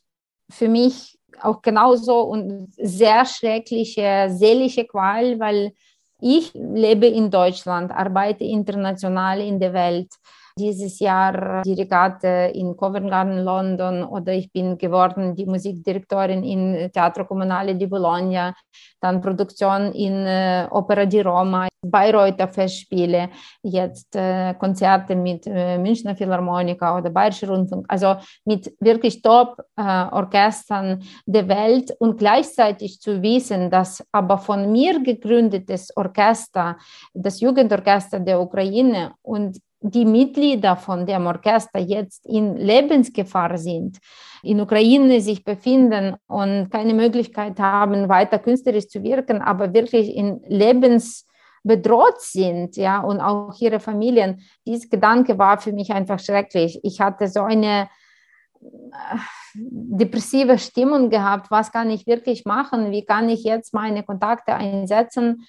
für 0.49 0.69
mich 0.69 1.19
auch 1.41 1.63
genauso 1.63 2.21
und 2.21 2.73
sehr 2.77 3.27
schreckliche 3.27 4.29
seelische 4.31 4.85
Qual, 4.85 5.41
weil 5.41 5.73
ich 6.21 6.53
lebe 6.55 7.07
in 7.09 7.33
Deutschland, 7.33 7.91
arbeite 7.91 8.45
international 8.45 9.41
in 9.41 9.59
der 9.59 9.73
Welt 9.73 10.15
dieses 10.59 10.99
Jahr 10.99 11.63
Dirigate 11.63 12.53
in 12.55 12.77
Covent 12.77 13.11
Garden 13.11 13.45
London 13.45 14.05
oder 14.05 14.33
ich 14.33 14.51
bin 14.53 14.79
geworden 14.79 15.35
die 15.35 15.47
Musikdirektorin 15.47 16.43
in 16.45 16.91
Teatro 16.93 17.25
Comunale 17.25 17.75
di 17.75 17.87
Bologna, 17.87 18.55
dann 19.01 19.21
Produktion 19.21 19.93
in 19.93 20.27
äh, 20.27 20.67
Opera 20.71 21.05
di 21.05 21.21
Roma, 21.21 21.69
Bayreuther 21.85 22.49
Festspiele, 22.49 23.31
jetzt 23.63 24.15
äh, 24.15 24.55
Konzerte 24.55 25.17
mit 25.17 25.47
äh, 25.47 25.79
Münchner 25.79 26.15
Philharmoniker 26.15 26.97
oder 26.97 27.11
Bayerischer 27.11 27.49
Rundfunk, 27.49 27.87
also 27.89 28.17
mit 28.45 28.73
wirklich 28.79 29.21
Top-Orchestern 29.21 31.01
äh, 31.01 31.05
der 31.27 31.49
Welt 31.49 31.93
und 31.99 32.19
gleichzeitig 32.19 33.01
zu 33.01 33.21
wissen, 33.23 33.71
dass 33.71 34.05
aber 34.13 34.39
von 34.39 34.71
mir 34.71 35.03
gegründetes 35.03 35.97
Orchester, 35.97 36.77
das 37.13 37.41
Jugendorchester 37.41 38.21
der 38.21 38.41
Ukraine 38.41 39.15
und 39.23 39.59
die 39.83 40.05
Mitglieder 40.05 40.77
von 40.77 41.07
dem 41.07 41.27
Orchester 41.27 41.79
jetzt 41.81 42.25
in 42.27 42.57
Lebensgefahr 42.57 43.59
sind, 43.59 43.99
in 44.43 44.61
Ukraine 44.61 45.21
sich 45.21 45.45
befinden 45.45 46.17
und 46.27 46.71
keine 46.71 46.95
Möglichkeit 46.95 47.59
haben, 47.59 48.09
weiter 48.09 48.39
künstlerisch 48.39 48.89
zu 48.89 49.03
wirken, 49.03 49.43
aber 49.43 49.75
wirklich 49.75 50.15
in 50.15 50.41
Lebensbedroht 50.47 52.21
sind, 52.21 52.77
ja, 52.77 53.01
und 53.01 53.21
auch 53.21 53.55
ihre 53.61 53.81
Familien. 53.81 54.41
Dieser 54.67 54.89
Gedanke 54.89 55.39
war 55.39 55.59
für 55.59 55.73
mich 55.73 55.93
einfach 55.93 56.19
schrecklich. 56.19 56.81
Ich 56.83 57.01
hatte 57.01 57.29
so 57.29 57.43
eine 57.43 57.89
äh, 58.61 59.19
depressive 59.55 60.59
Stimmung 60.59 61.11
gehabt. 61.11 61.51
Was 61.51 61.73
kann 61.73 61.91
ich 61.91 62.07
wirklich 62.07 62.45
machen? 62.45 62.93
Wie 62.93 63.05
kann 63.05 63.29
ich 63.29 63.43
jetzt 63.45 63.75
meine 63.75 64.03
Kontakte 64.03 64.55
einsetzen? 64.55 65.45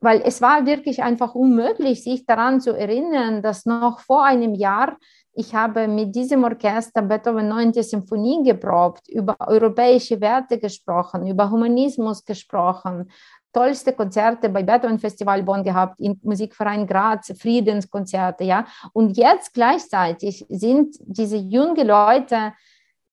Weil 0.00 0.22
es 0.24 0.42
war 0.42 0.66
wirklich 0.66 1.02
einfach 1.02 1.34
unmöglich, 1.34 2.04
sich 2.04 2.26
daran 2.26 2.60
zu 2.60 2.72
erinnern, 2.72 3.42
dass 3.42 3.64
noch 3.66 4.00
vor 4.00 4.24
einem 4.24 4.54
Jahr 4.54 4.96
ich 5.36 5.52
habe 5.52 5.88
mit 5.88 6.14
diesem 6.14 6.44
Orchester 6.44 7.02
Beethoven 7.02 7.48
9. 7.48 7.72
Symphonie 7.82 8.44
geprobt, 8.44 9.08
über 9.08 9.36
europäische 9.40 10.20
Werte 10.20 10.58
gesprochen, 10.58 11.26
über 11.26 11.50
Humanismus 11.50 12.24
gesprochen, 12.24 13.10
tollste 13.52 13.92
Konzerte 13.92 14.48
bei 14.48 14.62
Beethoven 14.62 15.00
Festival 15.00 15.42
Bonn 15.42 15.64
gehabt, 15.64 15.98
im 16.00 16.20
Musikverein 16.22 16.86
Graz, 16.86 17.32
Friedenskonzerte, 17.36 18.44
ja. 18.44 18.64
Und 18.92 19.16
jetzt 19.16 19.52
gleichzeitig 19.52 20.46
sind 20.48 20.94
diese 21.00 21.36
jungen 21.36 21.86
Leute, 21.86 22.52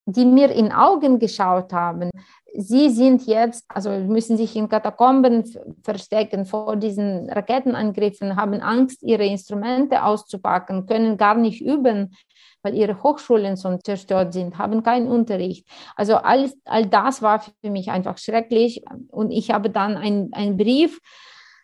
die 0.05 0.25
mir 0.25 0.51
in 0.51 0.71
Augen 0.71 1.17
geschaut 1.17 1.73
haben, 1.73 2.11
sie 2.53 2.89
sind 2.89 3.25
jetzt, 3.27 3.65
also 3.70 3.89
müssen 3.91 4.38
sich 4.38 4.55
in 4.55 4.70
Katakomben 4.70 5.43
verstecken 5.84 6.46
vor 6.46 6.75
diesen 6.75 7.29
Raketenangriffen, 7.29 8.36
haben 8.36 8.62
Angst, 8.62 9.03
ihre 9.03 9.25
Instrumente 9.25 10.03
auszupacken, 10.03 10.86
können 10.86 11.17
gar 11.17 11.36
nicht 11.36 11.62
üben, 11.62 12.15
weil 12.62 12.75
ihre 12.75 13.01
Hochschulen 13.01 13.58
schon 13.58 13.84
zerstört 13.84 14.34
sind, 14.34 14.58
haben 14.58 14.84
keinen 14.84 15.08
Unterricht. 15.08 15.67
Also 15.96 16.17
all, 16.17 16.51
all 16.65 16.86
das 16.86 17.22
war 17.22 17.39
für 17.39 17.70
mich 17.70 17.89
einfach 17.89 18.17
schrecklich. 18.17 18.84
Und 19.10 19.31
ich 19.31 19.51
habe 19.51 19.70
dann 19.70 19.98
einen 19.98 20.58
Brief 20.58 21.00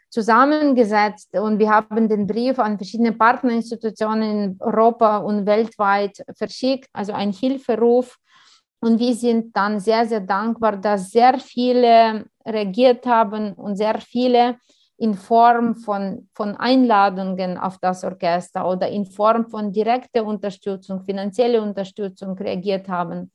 zusammengesetzt 0.10 1.38
und 1.38 1.60
wir 1.60 1.70
haben 1.70 2.08
den 2.08 2.28
Brief 2.28 2.60
an 2.60 2.78
verschiedene 2.78 3.12
Partnerinstitutionen 3.12 4.24
in 4.24 4.58
Europa 4.60 5.18
und 5.18 5.46
weltweit 5.46 6.24
verschickt, 6.36 6.90
also 6.94 7.12
ein 7.12 7.32
Hilferuf 7.32 8.18
und 8.80 9.00
wir 9.00 9.14
sind 9.16 9.56
dann 9.56 9.80
sehr, 9.80 10.06
sehr 10.06 10.22
dankbar, 10.22 10.78
dass 10.78 11.12
sehr 11.12 11.40
viele 11.40 12.26
reagiert 12.46 13.06
haben 13.06 13.54
und 13.54 13.76
sehr 13.76 14.00
viele 14.00 14.58
in 14.98 15.14
Form 15.14 15.76
von, 15.76 16.28
von 16.34 16.56
Einladungen 16.56 17.58
auf 17.58 17.78
das 17.80 18.04
Orchester 18.04 18.68
oder 18.68 18.88
in 18.90 19.06
Form 19.06 19.48
von 19.48 19.72
direkter 19.72 20.26
Unterstützung, 20.26 21.04
finanzieller 21.04 21.62
Unterstützung 21.62 22.38
reagiert 22.38 22.88
haben. 22.88 23.32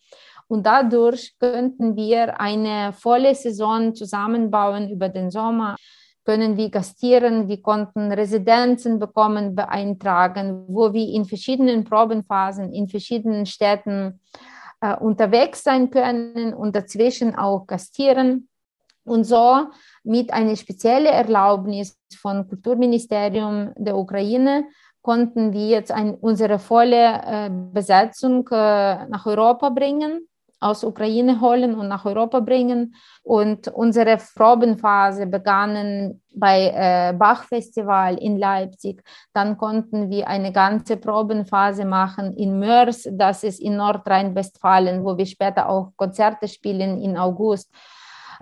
Und 0.48 0.66
dadurch 0.66 1.34
könnten 1.38 1.96
wir 1.96 2.38
eine 2.40 2.92
volle 2.92 3.34
Saison 3.34 3.94
zusammenbauen 3.94 4.90
über 4.90 5.08
den 5.08 5.30
Sommer, 5.30 5.76
können 6.24 6.56
wir 6.56 6.70
gastieren, 6.70 7.48
wir 7.48 7.62
konnten 7.62 8.12
Residenzen 8.12 8.98
bekommen, 8.98 9.54
beeintragen, 9.54 10.64
wo 10.68 10.92
wir 10.92 11.08
in 11.08 11.24
verschiedenen 11.24 11.84
Probenphasen, 11.84 12.72
in 12.72 12.86
verschiedenen 12.88 13.46
Städten 13.46 14.20
äh, 14.82 14.96
unterwegs 14.96 15.62
sein 15.62 15.90
können 15.90 16.52
und 16.52 16.76
dazwischen 16.76 17.34
auch 17.34 17.66
gastieren. 17.66 18.48
Und 19.04 19.24
so 19.24 19.66
mit 20.04 20.32
einer 20.32 20.56
speziellen 20.56 21.06
Erlaubnis 21.12 21.98
vom 22.20 22.46
Kulturministerium 22.48 23.72
der 23.76 23.96
Ukraine 23.96 24.66
konnten 25.00 25.52
wir 25.52 25.68
jetzt 25.68 25.90
ein, 25.90 26.14
unsere 26.14 26.58
volle 26.58 27.20
äh, 27.24 27.50
Besetzung 27.72 28.46
äh, 28.48 29.06
nach 29.06 29.26
Europa 29.26 29.70
bringen 29.70 30.28
aus 30.62 30.84
Ukraine 30.84 31.40
holen 31.40 31.74
und 31.74 31.88
nach 31.88 32.04
Europa 32.04 32.40
bringen. 32.40 32.94
Und 33.22 33.68
unsere 33.68 34.18
Probenphase 34.34 35.26
begann 35.26 36.20
bei 36.34 36.72
äh, 36.74 37.12
Bach-Festival 37.12 38.16
in 38.16 38.38
Leipzig. 38.38 39.02
Dann 39.32 39.56
konnten 39.56 40.10
wir 40.10 40.28
eine 40.28 40.52
ganze 40.52 40.96
Probenphase 40.96 41.84
machen 41.84 42.32
in 42.32 42.58
Mörs, 42.58 43.08
das 43.10 43.44
ist 43.44 43.60
in 43.60 43.76
Nordrhein-Westfalen, 43.76 45.04
wo 45.04 45.16
wir 45.16 45.26
später 45.26 45.68
auch 45.68 45.92
Konzerte 45.96 46.48
spielen 46.48 47.00
im 47.02 47.16
August. 47.16 47.70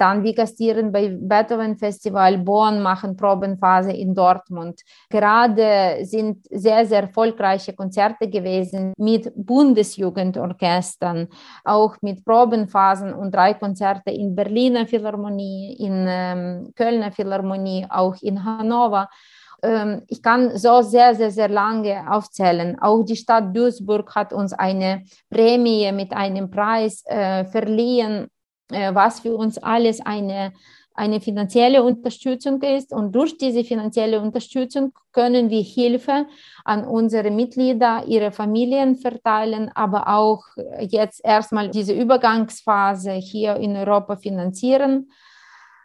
Dann 0.01 0.25
wir 0.25 0.35
gastieren 0.35 0.93
bei 0.93 1.15
Beethoven 1.21 1.77
Festival 1.77 2.39
Bonn, 2.39 2.81
machen 2.81 3.19
Probenphase 3.19 3.93
in 3.93 4.15
Dortmund. 4.15 4.81
Gerade 5.11 5.99
sind 6.07 6.47
sehr, 6.51 6.87
sehr 6.87 7.03
erfolgreiche 7.03 7.75
Konzerte 7.75 8.27
gewesen 8.31 8.95
mit 8.97 9.31
Bundesjugendorchestern, 9.37 11.29
auch 11.65 11.97
mit 12.01 12.25
Probenphasen 12.25 13.13
und 13.13 13.35
drei 13.35 13.53
Konzerte 13.53 14.11
in 14.11 14.35
Berliner 14.35 14.87
Philharmonie, 14.87 15.77
in 15.79 16.07
ähm, 16.09 16.73
Kölner 16.75 17.13
Philharmonie, 17.13 17.87
auch 17.91 18.17
in 18.23 18.43
Hannover 18.43 19.07
ähm, 19.63 20.05
ich 20.09 20.23
kann 20.23 20.57
so 20.57 20.81
sehr, 20.81 21.15
sehr, 21.15 21.31
sehr 21.31 21.51
lange 21.51 22.11
aufzählen. 22.11 22.79
Auch 22.81 23.03
die 23.03 23.17
Stadt 23.17 23.55
Duisburg 23.55 24.15
hat 24.15 24.33
uns 24.33 24.55
eine 24.55 25.05
Prämie 25.29 25.93
mit 25.93 26.15
einem 26.15 26.51
Preis 26.51 27.05
äh, 27.05 27.45
verliehen 27.45 28.31
was 28.71 29.21
für 29.21 29.35
uns 29.37 29.59
alles 29.59 30.01
eine, 30.01 30.53
eine 30.95 31.21
finanzielle 31.21 31.83
Unterstützung 31.83 32.63
ist. 32.63 32.93
Und 32.93 33.15
durch 33.15 33.37
diese 33.39 33.65
finanzielle 33.65 34.21
Unterstützung 34.21 34.93
können 35.13 35.51
wir 35.51 35.63
Hilfe 35.63 36.27
an 36.65 36.85
unsere 36.85 37.31
Mitglieder, 37.31 38.05
ihre 38.07 38.33
Familien 38.33 38.97
verteilen, 38.97 39.71
aber 39.75 40.09
auch 40.09 40.45
jetzt 40.81 41.25
erstmal 41.25 41.71
diese 41.71 41.95
Übergangsphase 41.95 43.13
hier 43.13 43.57
in 43.57 43.77
Europa 43.77 44.17
finanzieren. 44.17 45.11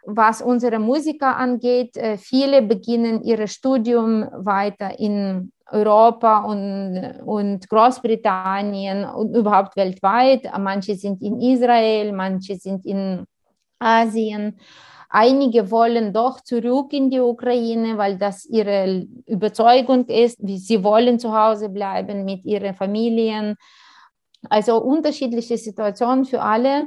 Was 0.08 0.40
unsere 0.40 0.78
Musiker 0.78 1.36
angeht, 1.36 1.96
äh, 1.96 2.16
viele 2.16 2.62
beginnen 2.62 3.24
ihr 3.24 3.48
Studium 3.48 4.24
weiter 4.32 5.00
in 5.00 5.50
Europa 5.70 6.44
und, 6.44 7.20
und 7.24 7.68
Großbritannien 7.68 9.04
und 9.04 9.34
überhaupt 9.34 9.76
weltweit. 9.76 10.50
Manche 10.58 10.94
sind 10.94 11.22
in 11.22 11.40
Israel, 11.40 12.12
manche 12.12 12.56
sind 12.56 12.84
in 12.86 13.24
Asien. 13.78 14.58
Einige 15.08 15.70
wollen 15.70 16.12
doch 16.12 16.40
zurück 16.40 16.92
in 16.92 17.10
die 17.10 17.20
Ukraine, 17.20 17.96
weil 17.96 18.18
das 18.18 18.44
ihre 18.46 19.06
Überzeugung 19.26 20.06
ist. 20.06 20.38
Sie 20.44 20.82
wollen 20.82 21.18
zu 21.18 21.36
Hause 21.36 21.68
bleiben 21.68 22.24
mit 22.24 22.44
ihren 22.44 22.74
Familien. 22.74 23.56
Also 24.48 24.82
unterschiedliche 24.82 25.56
Situationen 25.56 26.24
für 26.24 26.42
alle. 26.42 26.86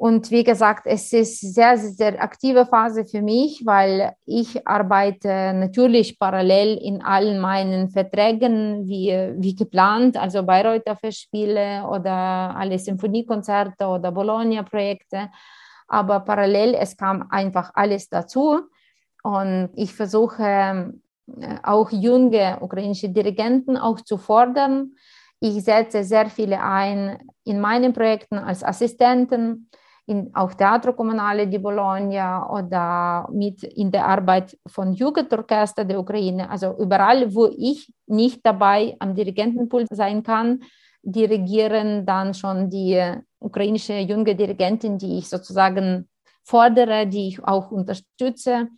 Und 0.00 0.30
wie 0.30 0.44
gesagt, 0.44 0.86
es 0.86 1.12
ist 1.12 1.40
sehr, 1.40 1.76
sehr 1.76 2.22
aktive 2.22 2.64
Phase 2.64 3.04
für 3.04 3.20
mich, 3.20 3.60
weil 3.66 4.14
ich 4.24 4.66
arbeite 4.66 5.52
natürlich 5.52 6.18
parallel 6.18 6.78
in 6.78 7.02
allen 7.02 7.38
meinen 7.38 7.90
Verträgen 7.90 8.86
wie, 8.86 9.10
wie 9.36 9.54
geplant, 9.54 10.16
also 10.16 10.42
Bayreuther 10.42 10.96
Festspiele 10.96 11.86
oder 11.86 12.12
alle 12.56 12.78
Symphoniekonzerte 12.78 13.86
oder 13.88 14.10
Bologna-Projekte. 14.10 15.28
Aber 15.86 16.20
parallel, 16.20 16.76
es 16.80 16.96
kam 16.96 17.26
einfach 17.28 17.70
alles 17.74 18.08
dazu. 18.08 18.62
Und 19.22 19.68
ich 19.74 19.92
versuche 19.92 20.94
äh, 21.38 21.56
auch 21.62 21.90
junge 21.90 22.56
ukrainische 22.62 23.10
Dirigenten 23.10 23.76
auch 23.76 24.00
zu 24.00 24.16
fordern. 24.16 24.94
Ich 25.40 25.62
setze 25.62 26.04
sehr 26.04 26.30
viele 26.30 26.62
ein 26.62 27.18
in 27.44 27.60
meinen 27.60 27.92
Projekten 27.92 28.38
als 28.38 28.64
Assistenten 28.64 29.68
in, 30.10 30.30
auch 30.34 30.54
Teatro 30.54 30.92
Comunale 30.92 31.46
di 31.46 31.58
Bologna 31.58 32.50
oder 32.50 33.28
mit 33.32 33.62
in 33.62 33.90
der 33.90 34.06
Arbeit 34.06 34.58
von 34.66 34.92
Jugendorchester 34.92 35.84
der 35.84 36.00
Ukraine. 36.00 36.50
Also 36.50 36.76
überall, 36.78 37.32
wo 37.32 37.46
ich 37.56 37.92
nicht 38.06 38.40
dabei 38.42 38.96
am 38.98 39.14
Dirigentenpult 39.14 39.86
sein 39.90 40.22
kann, 40.22 40.60
dirigieren 41.02 42.04
dann 42.04 42.34
schon 42.34 42.68
die 42.68 43.00
ukrainische 43.38 43.98
junge 44.00 44.34
Dirigentin, 44.34 44.98
die 44.98 45.18
ich 45.18 45.28
sozusagen 45.28 46.08
fordere, 46.42 47.06
die 47.06 47.28
ich 47.28 47.44
auch 47.44 47.70
unterstütze, 47.70 48.68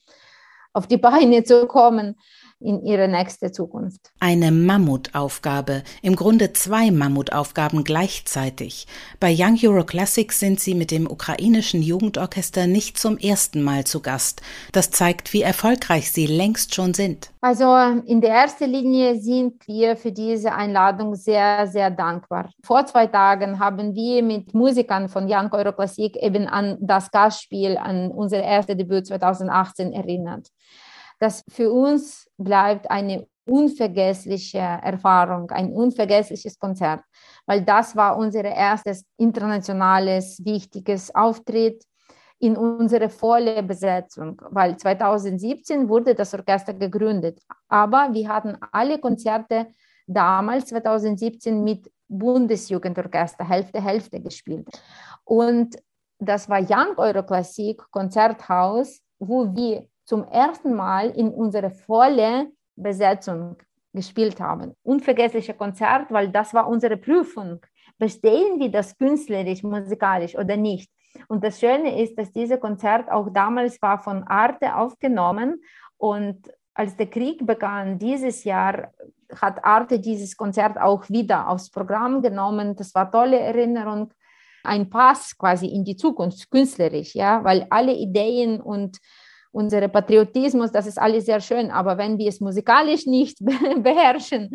auf 0.75 0.87
die 0.87 0.99
Beine 0.99 1.43
zu 1.45 1.67
kommen. 1.67 2.17
In 2.63 2.83
ihre 2.83 3.09
nächste 3.09 3.53
Zukunft. 3.53 4.13
Eine 4.21 4.51
Mammutaufgabe, 4.51 5.83
im 6.03 6.17
Grunde 6.17 6.53
zwei 6.53 6.91
Mammutaufgaben 6.91 7.85
gleichzeitig. 7.85 8.87
Bei 9.21 9.35
Young 9.37 9.59
Euro 9.65 9.85
Classic 9.85 10.33
sind 10.33 10.61
sie 10.61 10.75
mit 10.75 10.91
dem 10.91 11.11
ukrainischen 11.11 11.83
Jugendorchester 11.83 12.67
nicht 12.67 12.99
zum 12.99 13.19
ersten 13.19 13.63
Mal 13.63 13.85
zu 13.85 14.01
Gast. 14.01 14.43
Das 14.73 14.91
zeigt, 14.91 15.33
wie 15.33 15.43
erfolgreich 15.43 16.11
sie 16.13 16.27
längst 16.27 16.75
schon 16.75 16.95
sind. 16.95 17.31
Also 17.41 17.75
in 18.07 18.21
der 18.21 18.31
ersten 18.31 18.71
Linie 18.71 19.21
sind 19.21 19.67
wir 19.67 19.97
für 19.97 20.13
diese 20.13 20.53
Einladung 20.53 21.17
sehr, 21.17 21.67
sehr 21.67 21.91
dankbar. 21.91 22.51
Vor 22.63 22.87
zwei 22.87 23.09
Tagen 23.09 23.59
haben 23.59 23.95
wir 23.95 24.23
mit 24.23 24.55
Musikern 24.55 25.09
von 25.09 25.25
Young 25.29 25.53
Euro 25.53 25.73
Classic 25.73 26.17
eben 26.17 26.47
an 26.47 26.79
das 26.81 27.11
Gastspiel, 27.11 27.77
an 27.77 28.11
unser 28.11 28.43
erstes 28.43 28.77
Debüt 28.77 29.07
2018 29.07 29.93
erinnert 29.93 30.49
das 31.23 31.45
für 31.49 31.71
uns 31.71 32.29
bleibt 32.37 32.91
eine 32.91 33.27
unvergessliche 33.47 34.59
Erfahrung, 34.59 35.51
ein 35.51 35.73
unvergessliches 35.73 36.59
Konzert, 36.59 37.03
weil 37.47 37.63
das 37.63 37.95
war 37.95 38.17
unser 38.17 38.45
erstes 38.45 39.05
internationales 39.17 40.45
wichtiges 40.45 41.15
Auftritt 41.15 41.85
in 42.41 42.57
unsere 42.57 43.09
volle 43.09 43.63
Besetzung, 43.63 44.41
weil 44.51 44.77
2017 44.77 45.89
wurde 45.89 46.15
das 46.15 46.35
Orchester 46.35 46.75
gegründet, 46.75 47.41
aber 47.69 48.09
wir 48.13 48.29
hatten 48.29 48.57
alle 48.73 48.99
Konzerte 48.99 49.69
damals 50.09 50.67
2017 50.67 51.63
mit 51.63 51.89
Bundesjugendorchester 52.09 53.49
Hälfte 53.49 53.81
Hälfte 53.81 54.21
gespielt. 54.21 54.69
Und 55.25 55.77
das 56.19 56.49
war 56.49 56.61
Young 56.61 56.99
Euroklassik 56.99 57.81
Konzerthaus, 57.91 59.01
wo 59.21 59.55
wir 59.55 59.87
zum 60.05 60.25
ersten 60.25 60.75
Mal 60.75 61.11
in 61.11 61.29
unsere 61.29 61.71
volle 61.71 62.51
Besetzung 62.77 63.57
gespielt 63.93 64.41
haben. 64.41 64.75
Unvergessliches 64.83 65.57
Konzert, 65.57 66.11
weil 66.11 66.31
das 66.31 66.55
war 66.55 66.69
unsere 66.69 66.97
Prüfung. 66.97 67.61
Bestehen 67.99 68.59
wir 68.59 68.71
das 68.71 68.97
künstlerisch, 68.97 69.63
musikalisch 69.63 70.37
oder 70.37 70.57
nicht? 70.57 70.91
Und 71.29 71.45
das 71.45 71.61
Schöne 71.61 72.03
ist, 72.03 72.19
dass 72.19 72.33
dieses 72.33 72.59
Konzert 72.59 73.11
auch 73.11 73.29
damals 73.33 73.81
war 73.83 73.99
von 73.99 74.25
Arte 74.25 74.77
aufgenommen 74.77 75.63
und 75.99 76.51
als 76.75 76.97
der 76.97 77.07
Krieg 77.07 77.47
begann 77.47 77.99
dieses 77.99 78.45
Jahr, 78.45 78.93
hat 79.41 79.65
Arte 79.65 79.99
dieses 80.01 80.37
Konzert 80.37 80.81
auch 80.81 81.09
wieder 81.11 81.49
aufs 81.49 81.71
Programm 81.71 82.23
genommen. 82.23 82.77
Das 82.77 82.95
war 82.95 83.11
tolle 83.11 83.39
Erinnerung, 83.39 84.13
ein 84.65 84.89
Pass 84.89 85.37
quasi 85.37 85.67
in 85.67 85.85
die 85.85 85.97
Zukunft 85.97 86.51
künstlerisch, 86.51 87.15
ja, 87.15 87.43
weil 87.45 87.67
alle 87.71 87.93
Ideen 87.93 88.61
und 88.61 88.99
unser 89.53 89.87
Patriotismus, 89.89 90.73
das 90.73 90.87
ist 90.87 90.99
alles 90.99 91.27
sehr 91.27 91.41
schön, 91.41 91.71
aber 91.71 91.99
wenn 91.99 92.19
wir 92.19 92.29
es 92.29 92.41
musikalisch 92.41 93.07
nicht 93.07 93.39
beherrschen, 93.83 94.51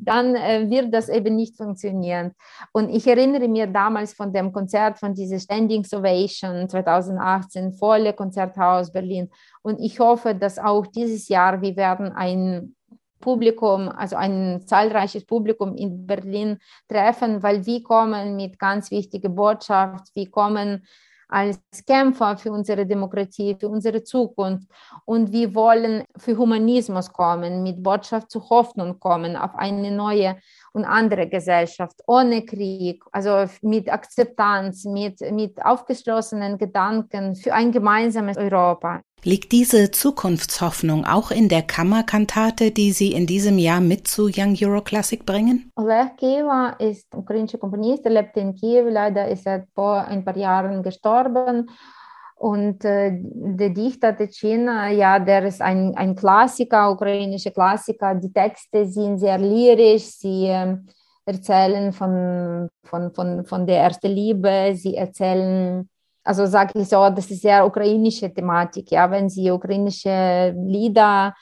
dann 0.00 0.34
äh, 0.34 0.68
wird 0.68 0.92
das 0.92 1.08
eben 1.10 1.36
nicht 1.36 1.56
funktionieren. 1.56 2.32
Und 2.72 2.88
ich 2.88 3.06
erinnere 3.06 3.46
mir 3.46 3.66
damals 3.66 4.14
von 4.14 4.32
dem 4.32 4.50
Konzert, 4.50 4.98
von 4.98 5.14
dieser 5.14 5.38
Standing 5.38 5.84
Ovation 5.92 6.68
2018, 6.68 7.72
volle 7.74 8.14
Konzerthaus 8.14 8.90
Berlin. 8.90 9.30
Und 9.62 9.78
ich 9.80 10.00
hoffe, 10.00 10.34
dass 10.34 10.58
auch 10.58 10.86
dieses 10.86 11.28
Jahr 11.28 11.60
wir 11.60 11.76
werden 11.76 12.12
ein 12.12 12.74
Publikum, 13.20 13.88
also 13.88 14.16
ein 14.16 14.62
zahlreiches 14.66 15.26
Publikum 15.26 15.76
in 15.76 16.06
Berlin 16.06 16.58
treffen, 16.88 17.42
weil 17.42 17.66
wir 17.66 17.82
kommen 17.82 18.36
mit 18.36 18.58
ganz 18.58 18.90
wichtiger 18.90 19.28
Botschaft, 19.28 20.14
wir 20.14 20.30
kommen 20.30 20.84
als 21.28 21.60
Kämpfer 21.86 22.36
für 22.38 22.50
unsere 22.50 22.86
Demokratie, 22.86 23.54
für 23.58 23.68
unsere 23.68 24.02
Zukunft. 24.02 24.66
Und 25.04 25.30
wir 25.30 25.54
wollen 25.54 26.04
für 26.16 26.36
Humanismus 26.36 27.12
kommen, 27.12 27.62
mit 27.62 27.82
Botschaft 27.82 28.30
zur 28.30 28.48
Hoffnung 28.48 28.98
kommen 28.98 29.36
auf 29.36 29.54
eine 29.54 29.90
neue 29.90 30.36
und 30.72 30.84
andere 30.84 31.28
Gesellschaft, 31.28 32.00
ohne 32.06 32.44
Krieg, 32.44 33.02
also 33.12 33.44
mit 33.62 33.90
Akzeptanz, 33.90 34.84
mit, 34.84 35.20
mit 35.32 35.64
aufgeschlossenen 35.64 36.58
Gedanken 36.58 37.34
für 37.34 37.54
ein 37.54 37.72
gemeinsames 37.72 38.36
Europa. 38.36 39.02
Liegt 39.24 39.50
diese 39.50 39.90
Zukunftshoffnung 39.90 41.04
auch 41.04 41.32
in 41.32 41.48
der 41.48 41.62
Kammerkantate, 41.62 42.70
die 42.70 42.92
Sie 42.92 43.12
in 43.12 43.26
diesem 43.26 43.58
Jahr 43.58 43.80
mit 43.80 44.06
zu 44.06 44.30
Young 44.32 44.56
Euro 44.62 44.80
Classic 44.80 45.26
bringen? 45.26 45.72
Oleg 45.74 46.16
Kieva 46.18 46.76
ist 46.78 47.12
ukrainischer 47.12 47.58
Komponist, 47.58 48.04
er 48.04 48.12
lebt 48.12 48.36
in 48.36 48.54
Kiew, 48.54 48.88
leider 48.88 49.26
ist 49.28 49.44
er 49.44 49.66
vor 49.74 50.04
ein 50.04 50.24
paar 50.24 50.36
Jahren 50.36 50.84
gestorben. 50.84 51.68
Und 52.38 52.84
äh, 52.84 53.18
der 53.20 53.70
Dichter 53.70 54.16
Tschina, 54.16 54.90
ja, 54.90 55.18
der 55.18 55.44
ist 55.46 55.60
ein, 55.60 55.96
ein 55.96 56.14
Klassiker, 56.14 56.92
ukrainischer 56.92 57.50
Klassiker. 57.50 58.14
Die 58.14 58.32
Texte 58.32 58.86
sind 58.86 59.18
sehr 59.18 59.38
lyrisch, 59.38 60.04
sie 60.04 60.46
äh, 60.46 60.76
erzählen 61.24 61.92
von, 61.92 62.68
von, 62.84 63.12
von, 63.12 63.44
von 63.44 63.66
der 63.66 63.80
ersten 63.80 64.12
Liebe, 64.12 64.72
sie 64.74 64.94
erzählen 64.94 65.88
also 66.28 66.44
sage 66.44 66.78
ich 66.78 66.88
so, 66.88 67.08
das 67.08 67.30
ist 67.30 67.40
sehr 67.40 67.64
ukrainische 67.64 68.32
Thematik. 68.32 68.90
Ja, 68.90 69.10
wenn 69.10 69.30
Sie 69.30 69.50
ukrainische 69.50 70.54
Lieder 70.58 71.34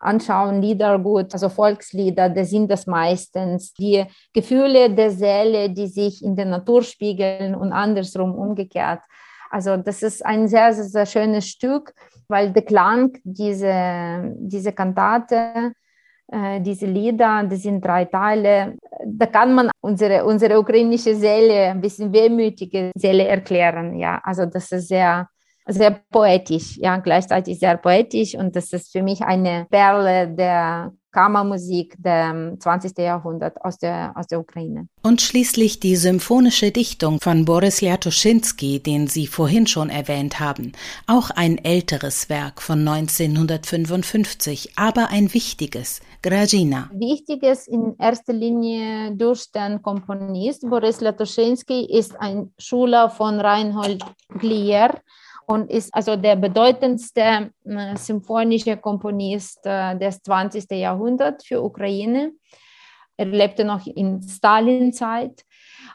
anschauen, 0.00 0.62
Liedergut, 0.62 1.34
also 1.34 1.50
Volkslieder, 1.50 2.30
das 2.30 2.48
sind 2.48 2.70
das 2.70 2.86
meistens 2.86 3.74
die 3.74 4.02
Gefühle 4.32 4.88
der 4.94 5.10
Seele, 5.10 5.68
die 5.68 5.86
sich 5.86 6.24
in 6.24 6.34
der 6.34 6.46
Natur 6.46 6.82
spiegeln 6.82 7.54
und 7.54 7.70
andersrum 7.72 8.34
umgekehrt. 8.34 9.02
Also 9.50 9.76
das 9.76 10.02
ist 10.02 10.24
ein 10.24 10.48
sehr, 10.48 10.72
sehr, 10.72 10.84
sehr 10.84 11.06
schönes 11.06 11.48
Stück, 11.48 11.92
weil 12.28 12.52
der 12.52 12.62
Klang 12.62 13.18
dieser 13.24 14.22
diese 14.38 14.72
Kantate 14.72 15.72
äh, 16.32 16.60
diese 16.60 16.86
Lieder, 16.86 17.44
das 17.44 17.62
sind 17.62 17.84
drei 17.84 18.04
Teile. 18.04 18.76
Da 19.04 19.26
kann 19.26 19.52
man 19.54 19.70
unsere, 19.80 20.24
unsere 20.24 20.58
ukrainische 20.60 21.14
Seele, 21.14 21.70
ein 21.70 21.80
bisschen 21.80 22.12
wehmütige 22.12 22.92
Seele 22.94 23.26
erklären. 23.26 23.98
Ja, 23.98 24.20
also 24.22 24.46
das 24.46 24.70
ist 24.70 24.88
sehr, 24.88 25.28
sehr 25.66 26.00
poetisch, 26.10 26.76
ja, 26.76 26.98
gleichzeitig 26.98 27.58
sehr 27.58 27.76
poetisch 27.76 28.34
und 28.34 28.54
das 28.54 28.72
ist 28.72 28.92
für 28.92 29.02
mich 29.02 29.22
eine 29.22 29.66
Perle 29.70 30.28
der 30.28 30.92
Kammermusik 31.12 31.96
des 31.98 32.58
20. 32.60 32.98
Jahrhunderts 32.98 33.56
aus 33.60 33.78
der, 33.78 34.12
aus 34.16 34.26
der 34.26 34.40
Ukraine. 34.40 34.88
Und 35.02 35.20
schließlich 35.20 35.80
die 35.80 35.96
symphonische 35.96 36.70
Dichtung 36.70 37.20
von 37.20 37.44
Boris 37.44 37.80
Ljatuschinsky, 37.80 38.80
den 38.80 39.06
Sie 39.06 39.26
vorhin 39.26 39.66
schon 39.66 39.90
erwähnt 39.90 40.40
haben. 40.40 40.72
Auch 41.06 41.30
ein 41.30 41.58
älteres 41.58 42.28
Werk 42.28 42.62
von 42.62 42.86
1955, 42.86 44.72
aber 44.76 45.08
ein 45.08 45.32
wichtiges, 45.34 46.00
Grajina. 46.22 46.90
Wichtiges 46.92 47.66
in 47.66 47.96
erster 47.98 48.32
Linie 48.32 49.12
durch 49.16 49.50
den 49.52 49.82
Komponist. 49.82 50.68
Boris 50.68 51.00
Ljatuschinsky 51.00 51.86
ist 51.86 52.18
ein 52.20 52.52
Schüler 52.58 53.10
von 53.10 53.40
Reinhold 53.40 54.04
Glier 54.38 54.94
und 55.50 55.68
ist 55.68 55.92
also 55.92 56.14
der 56.14 56.36
bedeutendste 56.36 57.50
äh, 57.64 57.96
symphonische 57.96 58.76
Komponist 58.76 59.58
äh, 59.64 59.98
des 59.98 60.22
20. 60.22 60.70
Jahrhunderts 60.70 61.44
für 61.44 61.60
Ukraine. 61.60 62.30
Er 63.16 63.26
lebte 63.26 63.64
noch 63.64 63.84
in 63.84 64.22
Stalin-Zeit 64.22 65.44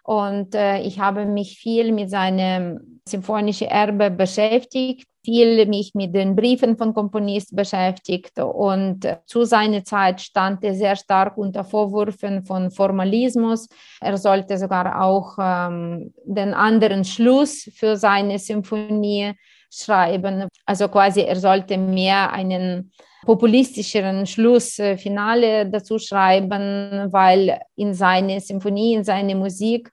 und 0.03 0.53
äh, 0.55 0.81
ich 0.81 0.99
habe 0.99 1.25
mich 1.25 1.57
viel 1.57 1.93
mit 1.93 2.09
seinem 2.09 2.99
symphonischen 3.07 3.69
Erbe 3.69 4.11
beschäftigt, 4.11 5.07
viel 5.25 5.65
mich 5.65 5.95
mit 5.95 6.13
den 6.13 6.35
Briefen 6.35 6.77
von 6.77 6.93
Komponisten 6.93 7.55
beschäftigt 7.55 8.39
und 8.39 9.07
zu 9.25 9.43
seiner 9.43 9.83
Zeit 9.83 10.21
stand 10.21 10.63
er 10.63 10.75
sehr 10.75 10.95
stark 10.95 11.37
unter 11.37 11.63
Vorwürfen 11.63 12.45
von 12.45 12.71
Formalismus. 12.71 13.67
Er 13.99 14.17
sollte 14.17 14.57
sogar 14.57 15.01
auch 15.01 15.35
ähm, 15.39 16.13
den 16.23 16.53
anderen 16.53 17.03
Schluss 17.03 17.69
für 17.75 17.97
seine 17.97 18.37
Symphonie 18.39 19.33
schreiben. 19.71 20.47
Also 20.65 20.87
quasi 20.87 21.21
er 21.21 21.35
sollte 21.35 21.77
mehr 21.77 22.31
einen 22.31 22.91
populistischeren 23.25 24.25
Schlussfinale 24.25 25.69
dazu 25.69 25.97
schreiben, 25.97 27.11
weil 27.11 27.59
in 27.75 27.93
seiner 27.93 28.39
Symphonie, 28.39 28.93
in 28.93 29.03
seiner 29.03 29.35
Musik 29.35 29.91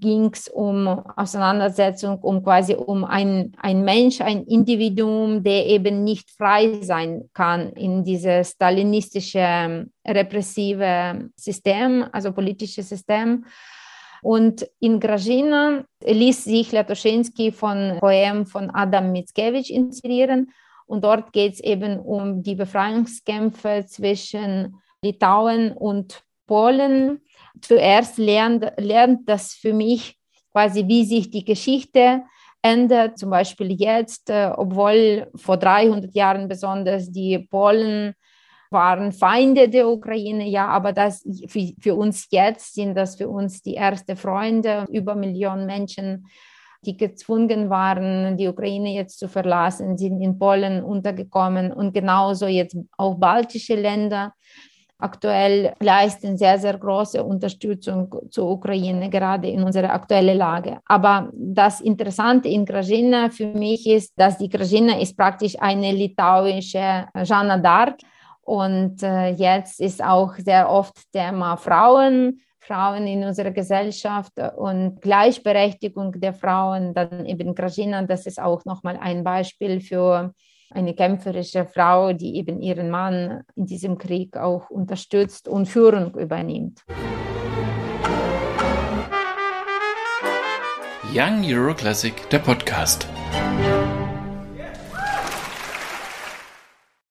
ging 0.00 0.30
es 0.32 0.48
um 0.48 0.88
Auseinandersetzung, 0.88 2.18
um 2.18 2.42
quasi 2.42 2.74
um 2.74 3.04
ein, 3.04 3.52
ein 3.58 3.84
Mensch, 3.84 4.20
ein 4.20 4.44
Individuum, 4.44 5.42
der 5.42 5.66
eben 5.66 6.04
nicht 6.04 6.30
frei 6.30 6.80
sein 6.82 7.28
kann 7.34 7.70
in 7.74 8.02
dieses 8.02 8.52
stalinistische 8.52 9.86
repressive 10.06 11.30
System, 11.36 12.06
also 12.12 12.32
politische 12.32 12.82
System. 12.82 13.44
Und 14.22 14.66
in 14.80 15.00
Grażyna 15.00 15.84
ließ 16.04 16.44
sich 16.44 16.72
Latoschensky 16.72 17.52
von 17.52 17.98
Poem 18.00 18.46
von 18.46 18.70
Adam 18.70 19.12
Mickiewicz 19.12 19.70
inspirieren. 19.70 20.52
Und 20.86 21.04
dort 21.04 21.32
geht 21.32 21.54
es 21.54 21.60
eben 21.60 22.00
um 22.00 22.42
die 22.42 22.54
Befreiungskämpfe 22.54 23.84
zwischen 23.86 24.80
Litauen 25.02 25.72
und 25.72 26.22
Polen. 26.46 27.20
Zuerst 27.62 28.18
lernt, 28.18 28.72
lernt 28.78 29.28
das 29.28 29.54
für 29.54 29.72
mich 29.72 30.16
quasi, 30.52 30.86
wie 30.86 31.04
sich 31.04 31.30
die 31.30 31.44
Geschichte 31.44 32.22
ändert. 32.62 33.18
Zum 33.18 33.30
Beispiel 33.30 33.72
jetzt, 33.72 34.30
äh, 34.30 34.50
obwohl 34.56 35.30
vor 35.36 35.56
300 35.56 36.14
Jahren 36.14 36.48
besonders 36.48 37.10
die 37.10 37.38
Polen 37.38 38.14
waren 38.70 39.12
Feinde 39.12 39.68
der 39.68 39.88
Ukraine, 39.88 40.46
ja, 40.46 40.68
aber 40.68 40.92
das 40.92 41.26
für, 41.48 41.72
für 41.80 41.94
uns 41.96 42.28
jetzt 42.30 42.74
sind 42.74 42.94
das 42.94 43.16
für 43.16 43.28
uns 43.28 43.62
die 43.62 43.74
ersten 43.74 44.16
Freunde, 44.16 44.86
über 44.90 45.16
Millionen 45.16 45.66
Menschen 45.66 46.26
die 46.82 46.96
gezwungen 46.96 47.68
waren, 47.68 48.36
die 48.36 48.48
Ukraine 48.48 48.94
jetzt 48.94 49.18
zu 49.18 49.28
verlassen, 49.28 49.98
sind 49.98 50.20
in 50.22 50.38
Polen 50.38 50.82
untergekommen 50.82 51.72
und 51.72 51.92
genauso 51.92 52.46
jetzt 52.46 52.76
auch 52.96 53.16
baltische 53.16 53.74
Länder 53.74 54.32
aktuell 55.00 55.74
leisten 55.80 56.36
sehr, 56.36 56.58
sehr 56.58 56.78
große 56.78 57.22
Unterstützung 57.22 58.14
zur 58.30 58.50
Ukraine, 58.50 59.10
gerade 59.10 59.48
in 59.48 59.62
unserer 59.62 59.90
aktuellen 59.90 60.38
Lage. 60.38 60.78
Aber 60.86 61.30
das 61.32 61.80
Interessante 61.80 62.48
in 62.48 62.64
Krajina 62.64 63.30
für 63.30 63.46
mich 63.46 63.86
ist, 63.86 64.12
dass 64.16 64.38
die 64.38 64.48
Krajina 64.48 64.98
ist 64.98 65.16
praktisch 65.16 65.56
eine 65.60 65.92
litauische 65.92 67.06
Jeanne 67.22 67.62
d'Arc. 67.62 68.00
Und 68.42 69.02
äh, 69.02 69.30
jetzt 69.30 69.80
ist 69.80 70.02
auch 70.02 70.34
sehr 70.36 70.68
oft 70.68 70.94
Thema 71.12 71.56
Frauen, 71.56 72.40
Frauen 72.58 73.06
in 73.06 73.24
unserer 73.24 73.50
Gesellschaft 73.50 74.32
und 74.56 75.00
Gleichberechtigung 75.00 76.12
der 76.12 76.34
Frauen. 76.34 76.94
Dann 76.94 77.26
eben 77.26 77.54
Krajina, 77.54 78.02
das 78.02 78.26
ist 78.26 78.40
auch 78.40 78.64
nochmal 78.64 78.98
ein 79.00 79.24
Beispiel 79.24 79.80
für 79.80 80.32
eine 80.70 80.94
kämpferische 80.94 81.66
Frau, 81.66 82.12
die 82.12 82.36
eben 82.36 82.60
ihren 82.60 82.90
Mann 82.90 83.42
in 83.56 83.66
diesem 83.66 83.98
Krieg 83.98 84.36
auch 84.36 84.70
unterstützt 84.70 85.48
und 85.48 85.66
Führung 85.66 86.14
übernimmt. 86.14 86.84
Young 91.12 91.44
Euro 91.44 91.74
Classic, 91.74 92.14
der 92.30 92.38
Podcast. 92.38 93.08